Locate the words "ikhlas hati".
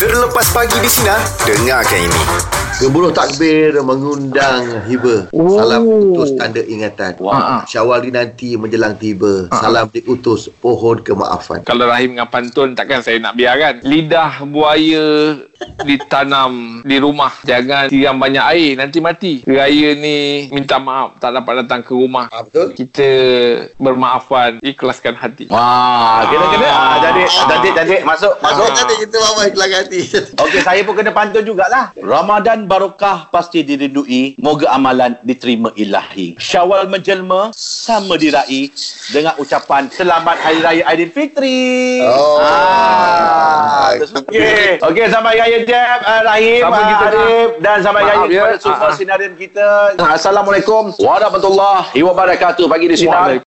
29.46-30.00